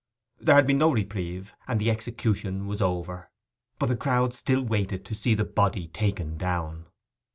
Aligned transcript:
There 0.39 0.55
had 0.55 0.65
been 0.65 0.79
no 0.79 0.91
reprieve, 0.91 1.53
and 1.67 1.79
the 1.79 1.91
execution 1.91 2.65
was 2.65 2.81
over; 2.81 3.29
but 3.77 3.85
the 3.85 3.95
crowd 3.95 4.33
still 4.33 4.63
waited 4.63 5.05
to 5.05 5.13
see 5.13 5.35
the 5.35 5.45
body 5.45 5.89
taken 5.89 6.39
down. 6.39 6.87